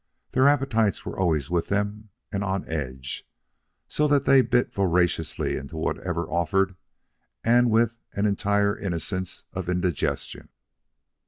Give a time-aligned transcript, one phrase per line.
[0.31, 3.29] Their appetites were always with them and on edge,
[3.87, 6.75] so that they bit voraciously into whatever offered
[7.43, 10.49] and with an entire innocence of indigestion.